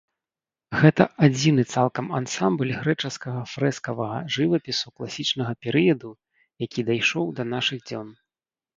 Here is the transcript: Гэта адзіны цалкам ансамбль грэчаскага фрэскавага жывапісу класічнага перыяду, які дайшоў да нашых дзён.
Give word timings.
Гэта 0.81 1.03
адзіны 1.27 1.65
цалкам 1.73 2.05
ансамбль 2.21 2.73
грэчаскага 2.79 3.45
фрэскавага 3.53 4.17
жывапісу 4.39 4.87
класічнага 4.97 5.53
перыяду, 5.69 6.11
які 6.69 6.79
дайшоў 6.93 7.25
да 7.39 7.43
нашых 7.55 7.79
дзён. 7.89 8.07